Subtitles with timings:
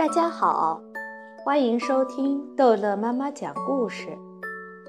[0.00, 0.80] 大家好，
[1.44, 4.16] 欢迎收听逗乐妈妈讲故事。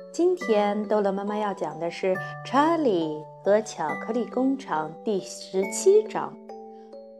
[0.09, 2.15] 今天逗乐妈妈要讲的是
[2.45, 6.33] 《查理和巧克力工厂》第十七章。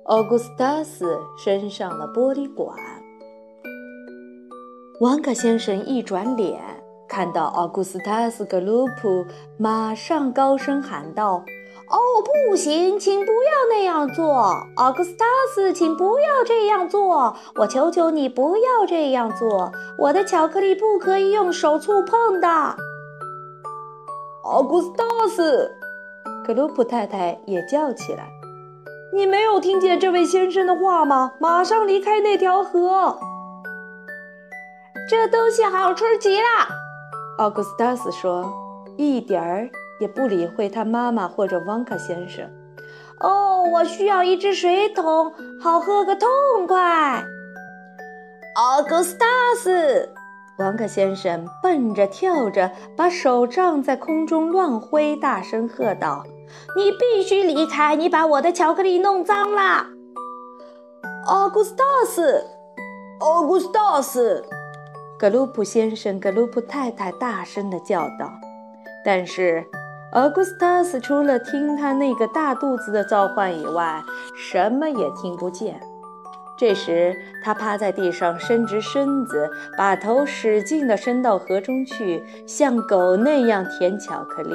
[0.05, 2.73] 奥古斯塔斯升上了玻璃管。
[5.01, 6.61] 王克先生一转脸，
[7.09, 9.25] 看到奥古斯塔斯·格鲁普，
[9.59, 11.43] 马上高声喊道。
[11.91, 11.99] 哦，
[12.49, 22.47] 不行，请不要那样做，奥古斯塔斯，请不要这样做，我求求你不要这样做，我的巧克力不可以用手触碰的。
[24.43, 25.69] 奥古斯塔斯，
[26.47, 28.29] 格鲁普太太也叫起来
[29.13, 31.33] ：“你没有听见这位先生的话吗？
[31.39, 33.19] 马上离开那条河。”
[35.09, 36.45] 这东西好吃极了，
[37.37, 38.49] 奥古斯塔斯说
[38.95, 39.69] ：“一点儿。”
[40.01, 42.49] 也不理会他妈妈或者汪卡先生。
[43.19, 46.27] 哦，我需要一只水桶，好喝个痛
[46.67, 47.23] 快。
[48.55, 50.09] 奥古斯塔斯，
[50.57, 56.25] 汪卡先生蹦着跳着，把手杖在空中乱挥，大声喝道
[56.75, 57.95] ：“你必须离开！
[57.95, 59.85] 你把我的巧克力弄脏了。”
[61.29, 62.43] 奥古斯塔斯，
[63.19, 64.43] 奥古斯塔斯，
[65.19, 68.31] 格鲁普先生、格鲁普太太大声地叫道，
[69.05, 69.63] 但是。
[70.11, 74.03] 奥古斯塔斯除了听他那个大肚子的召唤以外，
[74.35, 75.79] 什么也听不见。
[76.57, 84.53] 这时，他趴在地上，伸直身子，把头使劲地伸到河中去，像狗那样舔巧克力。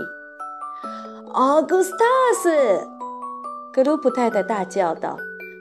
[1.32, 2.04] 奥古斯塔
[2.42, 2.86] 斯，
[3.72, 5.18] 格鲁普太太大叫道：“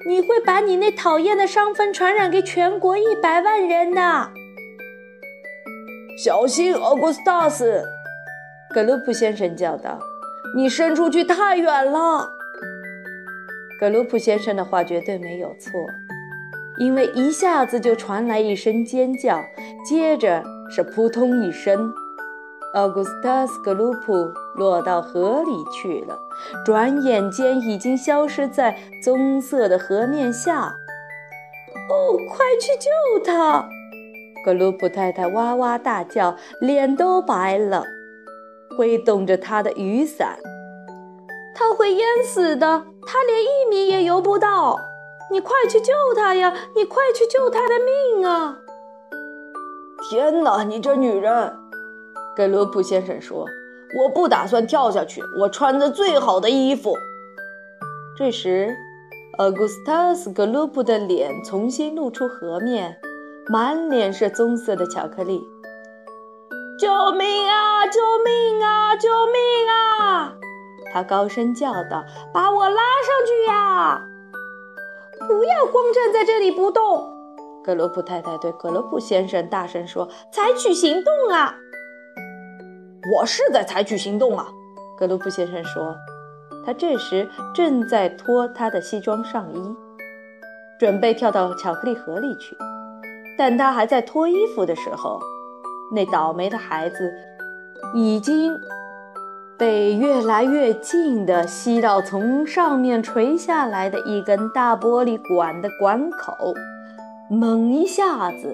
[0.09, 4.29] 你会把你那讨厌的伤风传染给全国一百万人的！
[6.17, 7.81] 小心，奥古斯塔斯！”
[8.75, 9.97] 格鲁普先生叫道
[10.53, 12.29] ：“你伸出去太远了。”
[13.79, 15.71] 格鲁普先生的话绝对没有错，
[16.77, 19.39] 因为一下子就传来一声尖叫，
[19.89, 21.89] 接着是扑通一声，
[22.73, 24.13] 奥古斯塔斯·格鲁普
[24.57, 26.19] 落到河里去了，
[26.65, 30.75] 转眼间已经消失在棕色的河面下。
[31.89, 33.69] 哦，快去救他！
[34.43, 37.85] 格鲁普太太哇哇大叫，脸都白了。
[38.77, 40.37] 挥动着他的雨伞，
[41.55, 44.79] 他会淹死的，他连一米也游不到。
[45.31, 46.53] 你快去救他呀！
[46.75, 48.59] 你快去救他的命啊！
[50.09, 51.51] 天哪，你这女人！
[52.35, 53.45] 格鲁普先生说
[53.97, 56.95] ：“我不打算跳下去，我穿着最好的衣服。”
[58.15, 58.75] 这时，
[59.39, 62.95] 奥古斯塔斯·格鲁普的脸重新露出河面，
[63.47, 65.41] 满脸是棕色的巧克力。
[66.77, 67.87] 救命啊！
[67.87, 68.95] 救命啊！
[68.97, 70.33] 救命啊！
[70.93, 72.03] 他高声叫道
[72.33, 74.01] ：“把我拉上去呀！
[75.27, 77.11] 不要光站在这里不动！”
[77.63, 81.55] 格罗普太太对格罗普先生大声说：“采取行动啊！”
[83.17, 84.47] 我是在采取行动啊！
[84.97, 85.95] 格罗普先生说。
[86.65, 89.75] 他这时正在脱他的西装上衣，
[90.79, 92.57] 准备跳到巧克力盒里去。
[93.37, 95.19] 但他还在脱衣服的时候。
[95.91, 97.13] 那倒霉的孩子
[97.93, 98.51] 已经
[99.57, 106.53] 被越来越近的吸到从上面垂下来的一根大玻璃管的管口，
[107.29, 108.53] 猛一下子，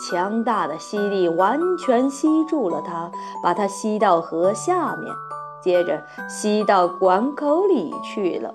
[0.00, 3.10] 强大的吸力完全吸住了他，
[3.42, 5.12] 把他吸到河下面，
[5.60, 8.54] 接着吸到管口里去了。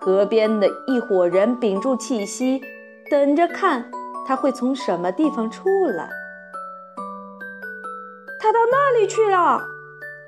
[0.00, 2.60] 河边的一伙人屏住气息，
[3.10, 3.90] 等着看
[4.26, 6.10] 他会从什么地方出来。
[8.44, 9.58] 他到那里去了？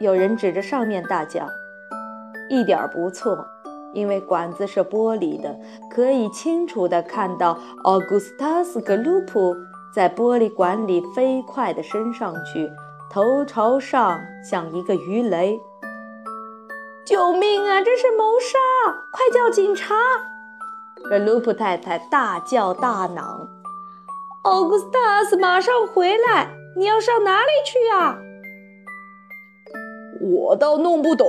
[0.00, 1.46] 有人指着上面大叫。
[2.48, 3.46] 一点不错，
[3.92, 5.54] 因为管子是玻璃的，
[5.90, 9.54] 可以清楚地看到奥古斯塔斯·格鲁普
[9.94, 12.72] 在玻璃管里飞快地升上去，
[13.12, 15.60] 头朝上，像一个鱼雷。
[17.04, 17.82] 救命啊！
[17.82, 18.58] 这是谋杀！
[19.12, 19.94] 快叫警察！
[21.10, 23.46] 格鲁普太太大叫大嚷。
[24.44, 26.48] 奥古斯塔斯，马上回来！
[26.76, 28.18] 你要上哪里去呀？
[30.20, 31.26] 我倒弄不懂，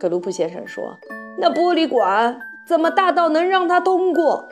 [0.00, 0.96] 格鲁普先生说
[1.38, 4.48] ：“那玻璃管怎么大到能让它通过？”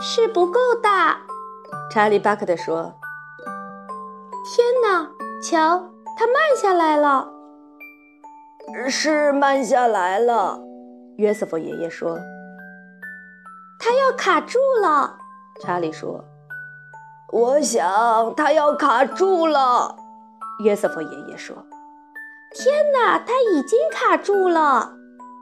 [0.00, 1.20] 是不够大，
[1.90, 2.94] 查理·巴克特说
[4.46, 5.10] ：“天哪，
[5.42, 7.28] 瞧，它慢下来了。”
[8.88, 10.60] 是慢下来了，
[11.16, 12.16] 约瑟夫爷爷说
[13.80, 15.18] ：“它要卡住了。”
[15.60, 16.24] 查理说。
[17.32, 19.94] 我想他要卡住了，
[20.64, 21.56] 约瑟夫爷爷说
[22.52, 24.92] ：“天哪，他已经卡住了。”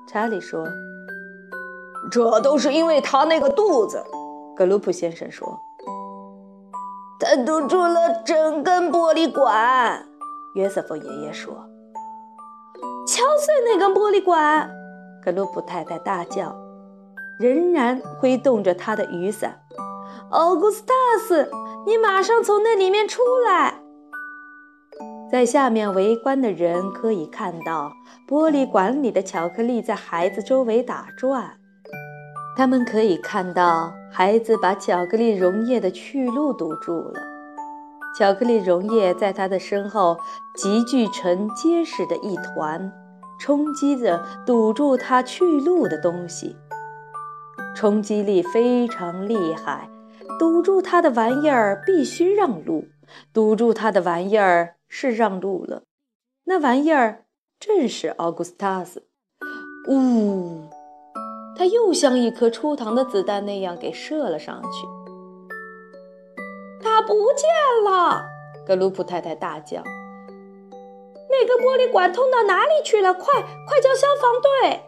[0.06, 0.66] 查理说
[2.12, 4.04] ：“这都是因为他那个肚子。”
[4.54, 5.58] 格鲁普先生说。
[7.20, 10.06] 他堵住了整根玻璃管。
[10.54, 11.52] 约瑟夫爷爷说
[13.08, 14.70] ：“敲碎那根玻璃管！”
[15.24, 16.54] 格鲁普太太大叫，
[17.40, 19.58] 仍然挥动着他的雨伞。
[20.30, 20.92] “奥古斯塔
[21.26, 21.50] 斯，
[21.86, 23.80] 你马上从那里面出来！”
[25.30, 27.92] 在下面围观的人可以看到
[28.28, 31.58] 玻璃管里的巧克力在孩子周围打转，
[32.56, 37.22] 他们可以看到孩子把巧克力溶液的去路堵住了。
[38.18, 40.18] 巧克力溶液在他的身后
[40.54, 42.90] 集聚成结实的一团，
[43.38, 46.56] 冲击着堵住他去路的东西。
[47.76, 49.88] 冲击力非常厉害，
[50.38, 52.88] 堵住他的玩意儿必须让路。
[53.32, 55.82] 堵住他的玩意儿是让路了，
[56.44, 57.24] 那玩意儿
[57.58, 59.06] 正是奥古斯塔斯。
[59.88, 60.68] 呜，
[61.56, 64.86] 他又像一颗出膛的子弹那样给射了上去。
[66.82, 67.48] 他不见
[67.84, 68.22] 了！
[68.66, 69.82] 格鲁普太太大叫
[71.30, 73.14] ：“那个玻璃管通到哪里去了？
[73.14, 74.82] 快快叫消防队！”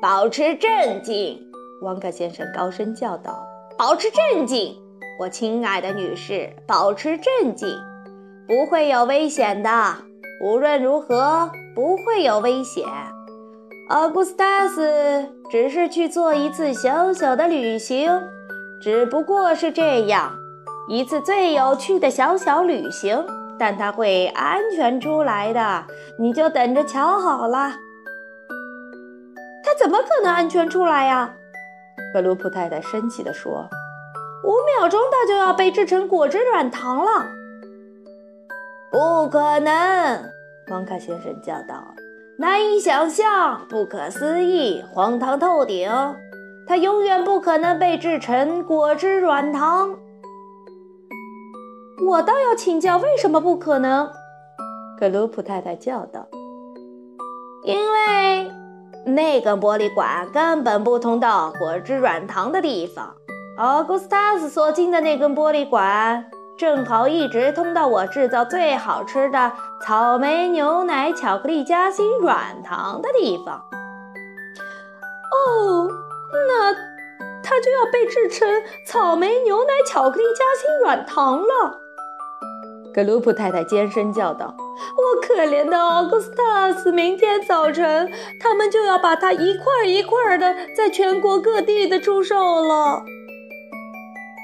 [0.00, 1.40] 保持镇静，
[1.82, 3.44] 王嘎先生高声教导
[3.76, 4.76] ：“保持镇静，
[5.18, 7.68] 我亲爱的女士，保持镇静，
[8.46, 9.96] 不会有危险的。
[10.44, 12.84] 无论如何，不会有危险。
[13.88, 18.22] 奥古斯塔斯只是去做一次小小的旅行，
[18.80, 20.32] 只不过是这样。”
[20.88, 23.26] 一次最有趣的小小旅行，
[23.58, 25.84] 但他会安全出来的，
[26.16, 27.72] 你就等着瞧好了。
[29.64, 31.34] 他怎么可能安全出来呀？
[32.12, 33.68] 格鲁普太太生气地说
[34.44, 37.26] ：“五秒钟他就要被制成果汁软糖了。”
[38.92, 40.30] 不可能！
[40.70, 41.84] 汪卡先生叫道
[42.38, 45.90] ：“难以想象，不可思议，荒唐透顶！
[46.66, 49.96] 他永远不可能被制成果汁软糖。”
[52.08, 54.08] 我倒要请教，为什么不可能？
[54.98, 56.26] 格鲁普太太叫道
[57.64, 58.50] ：“因为
[59.06, 63.14] 那根玻璃管根本不通到果汁软糖的地方。
[63.58, 66.24] 奥古斯塔斯所进的那根玻璃管，
[66.56, 69.52] 正好一直通到我制造最好吃的
[69.82, 73.62] 草莓牛奶巧克力夹心软糖的地方。
[75.30, 75.88] 哦，
[76.48, 76.72] 那
[77.42, 78.48] 它就要被制成
[78.86, 81.80] 草莓牛奶巧克力夹心软糖了。”
[82.94, 84.54] 格鲁普太太尖声叫道
[84.94, 88.08] ：“我可怜的奥古斯塔斯，明天早晨
[88.40, 93.02] 他们就要把它一块一块的在全国各地的出售了。”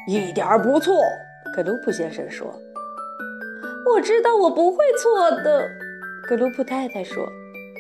[0.09, 0.97] 一点儿不错，
[1.55, 2.53] 格鲁普先生说。
[3.95, 5.71] “我知道我不会错的。”
[6.29, 7.25] 格鲁普太太说。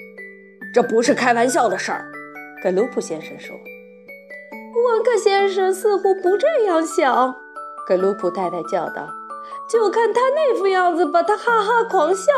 [0.73, 2.07] “这不是开玩笑的事儿。”
[2.63, 3.57] 格鲁普先生说。
[4.87, 7.35] “沃克先生似乎不这样想。”
[7.89, 9.09] 格鲁普太太叫道。
[9.71, 12.33] 就看他那副样子吧，他哈哈狂笑。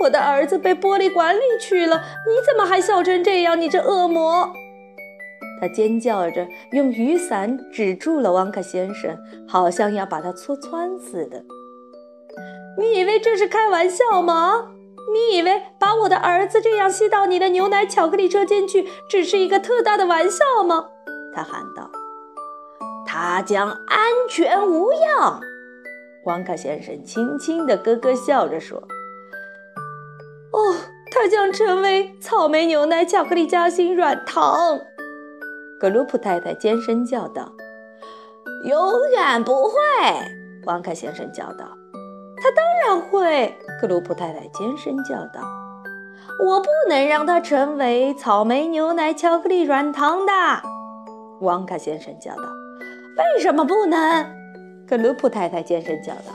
[0.00, 3.58] 我的儿子被玻璃管里去了，你怎么还笑成这样？
[3.60, 4.52] 你这恶魔！
[5.60, 9.18] 他尖叫着，用雨伞止住了汪克先生，
[9.48, 11.42] 好像要把他戳穿似的。
[12.78, 14.68] 你以为这是开玩笑吗？
[15.12, 20.84] 你以为把我的儿子这样吸到你的牛奶巧克力车间去，只是一个特大的玩笑吗？
[21.34, 21.90] 他喊道。
[23.06, 23.98] 他将安
[24.28, 25.40] 全无恙。
[26.24, 28.78] 王卡先生轻轻地咯咯笑着说
[30.52, 30.74] ：“哦，
[31.10, 34.78] 它将成为草莓牛奶巧克力夹心软糖。”
[35.80, 37.52] 格鲁普太太尖声叫道
[38.64, 39.72] ：“永远不会！”
[40.66, 41.64] 王卡先生叫道
[42.36, 45.40] ：“他当然会！”格鲁普太太尖声叫道
[46.44, 50.32] ：“我不能让它成为草莓牛奶巧克力软糖的。”
[51.40, 52.42] 王卡先生叫道
[53.16, 54.26] ：“为什么不能？”
[54.88, 56.32] 格鲁普太太尖声叫道：“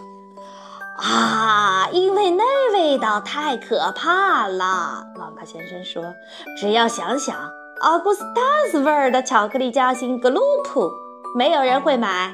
[1.01, 2.43] 啊，因为那
[2.74, 6.13] 味道太可怕了。”旺卡先生说
[6.60, 7.36] ：“只要想想
[7.81, 10.88] 奥古斯塔斯味儿的巧克力夹心格鲁普，
[11.36, 12.31] 没有人会买。”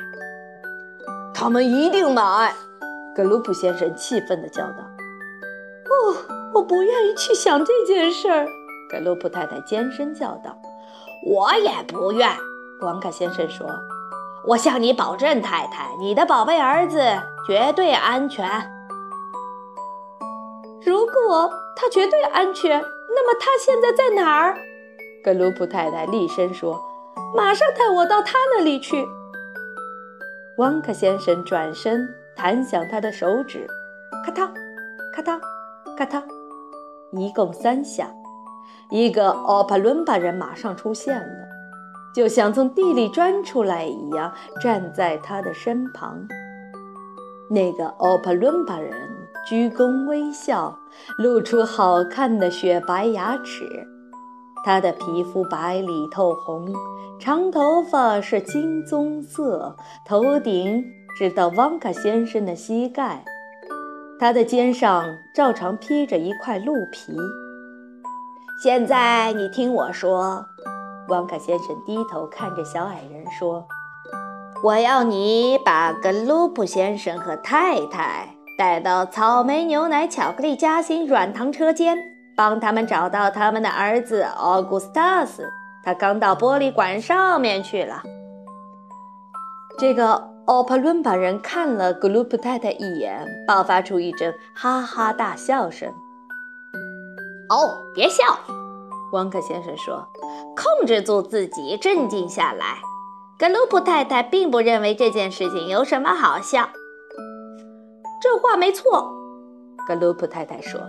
[1.33, 2.53] 他们一定买！
[3.15, 4.79] 格鲁普先生气愤地叫道
[5.87, 6.15] ：“哦，
[6.53, 8.45] 我不愿意去想这件事儿。”
[8.91, 10.53] 格鲁普太太尖声叫道
[11.25, 12.29] ：“我也不愿。”
[12.83, 13.65] 旺卡先生说。
[14.47, 16.99] 我向你保证，太太，你的宝贝儿子
[17.45, 18.47] 绝对安全。
[20.85, 24.55] 如果他绝对安全，那么他现在在哪儿？
[25.23, 26.81] 格鲁普太太厉声说
[27.35, 29.05] ：“马上带我到他那里去。”
[30.57, 33.67] 汪克先生转身弹响他的手指，
[34.25, 34.49] 咔嗒，
[35.13, 35.39] 咔嗒，
[35.97, 36.23] 咔嗒，
[37.11, 38.09] 一共三下。
[38.89, 41.48] 一个奥帕伦巴人马上出现了。
[42.15, 46.27] 就像从地里钻出来一样，站在他的身旁。
[47.49, 48.91] 那个奥帕伦巴人
[49.47, 50.77] 鞠躬微笑，
[51.17, 53.65] 露出好看的雪白牙齿。
[54.63, 56.67] 他的皮肤白里透红，
[57.19, 59.75] 长头发是金棕色，
[60.05, 60.83] 头顶
[61.17, 63.23] 直到旺卡先生的膝盖。
[64.19, 67.17] 他的肩上照常披着一块鹿皮。
[68.61, 70.45] 现在你听我说，
[71.09, 73.67] 旺卡先生低头看着小矮人说
[74.63, 81.97] ：“我要你把格鲁普先生和太太带到草莓牛奶巧克力夹心软糖车间。”
[82.37, 85.51] 帮他们找到他们的儿子奥古斯塔斯，
[85.83, 88.01] 他刚到玻璃管上面去了。
[89.77, 95.89] 这个奥帕伦巴人看了格鲁普太太一眼，爆发出一阵哈哈大笑声。
[97.49, 98.23] 哦，别笑，
[99.11, 100.07] 汪克先生说
[100.55, 102.77] ：“控制住自己，镇静下来。”
[103.39, 106.69] 格鲁普太太并不认为这件事情有什么好笑。
[108.21, 109.11] 这话没错，
[109.87, 110.79] 格鲁普太太说。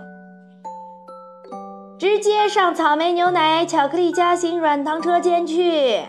[1.97, 6.01] 直接上草莓牛奶巧克力夹心软糖车间去，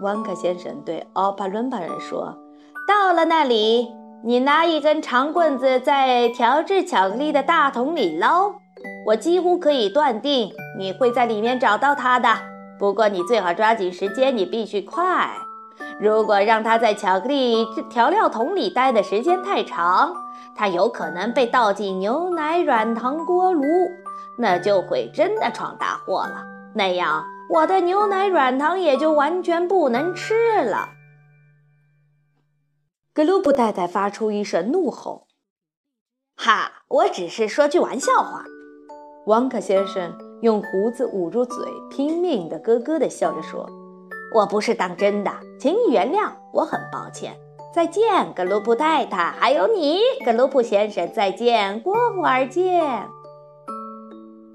[0.00, 2.38] 汪克先生对奥帕伦巴人说
[2.88, 3.88] ：“到了那里，
[4.24, 8.54] 你拿一根长棍子在调制巧克力的大桶里捞。
[9.08, 12.28] 我几乎可以断定你会在里面找到它的。
[12.78, 15.30] 不过你最好抓紧时间，你必须快。
[16.00, 20.14] 如果让它在巧克力调料桶里待的时间太长，
[20.54, 23.62] 它有可能被倒进牛奶软糖锅炉。”
[24.38, 26.42] 那就会真的闯大祸了，
[26.74, 30.88] 那样我的牛奶软糖也就完全不能吃了。
[33.12, 35.26] 格鲁布太太发出一声怒吼
[36.34, 38.44] ：“哈，我只是说句玩笑话。”
[39.26, 43.64] 王克先生用胡子捂住嘴，拼命地咯咯地笑着说
[44.34, 47.32] ：“我不是当真的，请你原谅，我很抱歉。
[47.72, 48.02] 再见，
[48.34, 53.06] 格鲁普太太，还有你，格鲁普先生，再见，过会儿见。”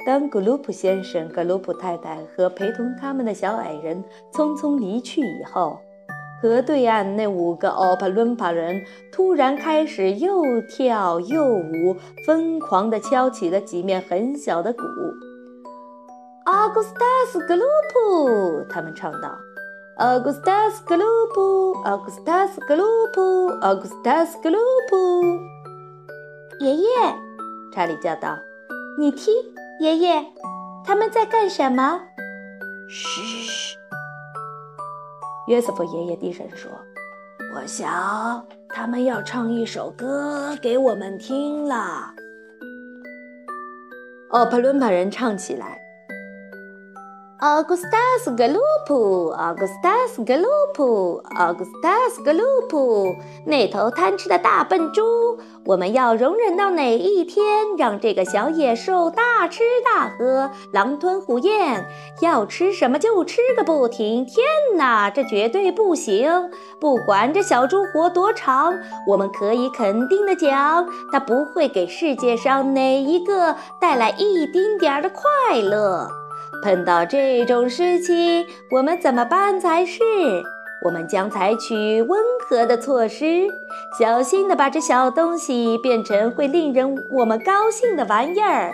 [0.06, 4.04] 当格鲁普先生、格鲁普太太和陪同他们的小矮人
[4.34, 5.80] 匆匆离去以后，
[6.42, 14.84] 河对岸那五个奥帕伦巴人突然开始又跳又舞，疯狂地敲起了几面很小的鼓。
[16.48, 19.38] 奥古斯塔斯·格鲁普，他们唱道
[20.00, 21.04] ：“奥古斯塔斯·格鲁
[21.36, 24.58] 普，奥古斯塔斯·格鲁普，奥古斯塔斯·格鲁
[24.90, 25.22] 普。”
[26.64, 26.88] 爷爷，
[27.74, 28.40] 查理叫道
[28.98, 29.34] ：“你听。”
[29.82, 30.26] 爷爷，
[30.86, 32.00] 他们在干什么？
[32.88, 33.78] 嘘！
[35.48, 36.72] 约瑟夫爷爷低声说
[37.54, 42.14] ：“我想他们要唱一首歌给我们听了。”
[44.32, 45.86] 奥帕伦巴人唱起来。
[47.40, 53.16] 奥古斯塔斯·格鲁普，奥古斯塔斯·格鲁普，奥古斯塔斯·格鲁普，
[53.46, 57.46] 那头贪吃的大笨猪，我们要容忍到哪一天，
[57.78, 61.86] 让这个小野兽大吃大喝，狼吞虎咽，
[62.22, 64.26] 要吃什么就吃个不停？
[64.26, 64.44] 天
[64.76, 66.50] 哪，这绝对不行！
[66.82, 68.74] 不管这小猪活多长，
[69.08, 76.10] 我们可以肯定的讲，它不会给世界上哪一个带来一丁点儿的快乐。
[76.64, 80.02] 碰到这种事情，我们怎么办才是？
[80.86, 83.48] 我们将采取温和的措施，
[84.00, 88.74] 小心地把这小东西变成会令人我们高兴的玩意儿，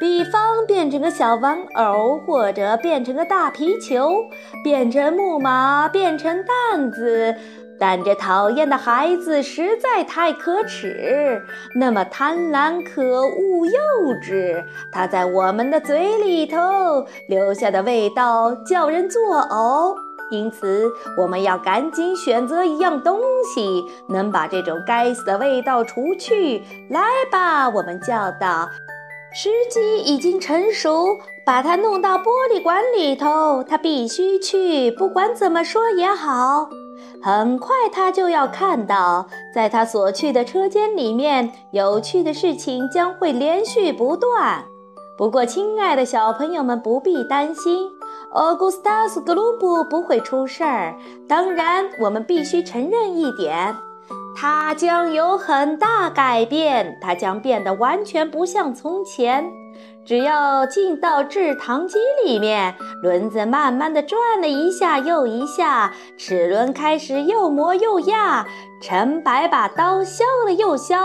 [0.00, 4.24] 比方变成个小玩偶，或者变成个大皮球，
[4.64, 7.36] 变成木马，变成担子。
[7.80, 11.40] 但这讨厌的孩子实在太可耻，
[11.76, 14.64] 那么贪婪、可恶、幼稚。
[14.92, 19.94] 他在我们的嘴里头留下的味道叫人作呕。
[20.30, 23.18] 因此，我们要赶紧选择一样东
[23.54, 26.62] 西，能把这种该死的味道除去。
[26.90, 27.00] 来
[27.32, 28.68] 吧，我们叫道
[29.32, 31.16] ：“时机已经成熟，
[31.46, 33.62] 把它弄到玻璃管里头。
[33.62, 36.68] 它必须去，不管怎么说也好。”
[37.20, 44.64] 很快，他就要看到，在他所去的车间里面，有趣的事情将会连续不断。
[45.16, 47.90] 不过，亲爱的小朋友们不必担心，
[48.32, 50.94] 奥古斯塔斯·格鲁布不会出事儿。
[51.28, 53.74] 当然，我们必须承认一点，
[54.36, 59.50] 它将有很大改变，它将变得完全不像从前。
[60.04, 68.46] 只要进到制糖机里面，轮子慢慢地转了一下又一下，齿轮开始又磨又压，
[68.80, 70.96] 陈白把刀削了又削。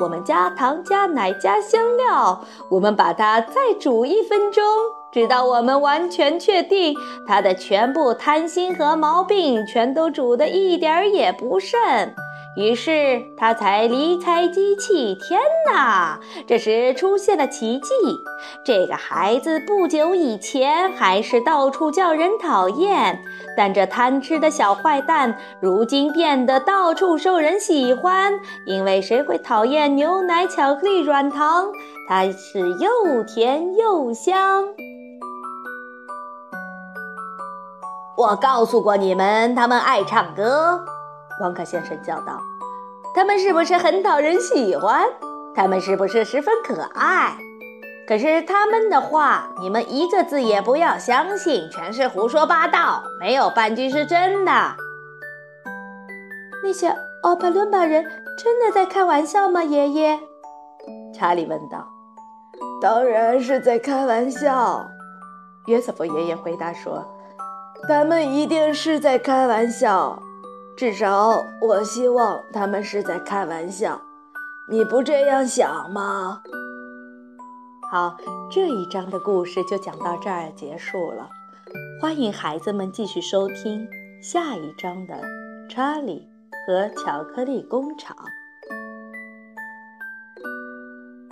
[0.00, 4.64] 我们加糖、加奶、加香料，我们把它再煮一分钟。
[5.10, 6.94] 直到我们完全确定
[7.26, 11.80] 它的全部贪心和毛病全都煮得一点儿也不剩，
[12.58, 15.14] 于是他才离开机器。
[15.14, 16.18] 天哪！
[16.44, 17.88] 这时出现了奇迹。
[18.64, 23.16] 这个孩子不久以前还是到处叫人讨厌，
[23.56, 28.32] 但这贪吃的小坏蛋如今变得到处受人喜欢。
[28.66, 31.68] 因为谁会讨厌牛奶、巧克力、软糖？
[32.08, 34.64] 它是又甜又香。
[38.16, 40.84] 我告诉过你们，他们爱唱歌。
[41.40, 42.42] 汪克先生叫道
[43.14, 45.04] ：“他们是不是很讨人喜欢？
[45.54, 47.36] 他们是不是十分可爱？
[48.06, 54.52] 可是他们的话，你们一个字也不要相信，全是胡说八道，没有半句是真的。”
[56.62, 58.04] 那些奥帕伦巴人
[58.42, 59.62] 真的在开玩笑吗？
[59.62, 60.18] 爷爷，
[61.14, 61.86] 查理问道。
[62.80, 64.86] “当然是在开玩笑。”
[65.66, 67.04] 约瑟夫爷爷回答说。
[67.86, 70.20] 他们一定是在开玩笑，
[70.78, 74.00] 至少我希望他们是在开玩笑。
[74.70, 76.40] 你不这样想吗？
[77.90, 78.16] 好，
[78.48, 81.28] 这一章的故事就讲到这儿结束了。
[82.00, 83.88] 欢迎孩子们继续收听
[84.22, 85.14] 下一章的
[85.68, 86.28] 《查理
[86.64, 88.16] 和巧克力工厂》。